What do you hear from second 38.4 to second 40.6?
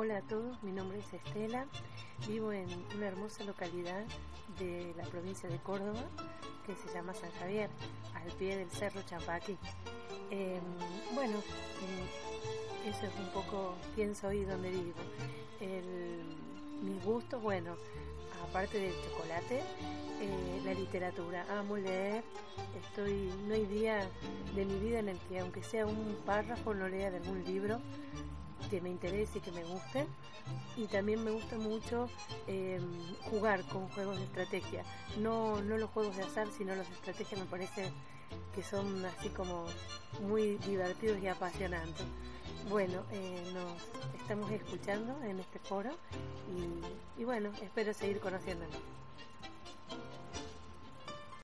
que son así como muy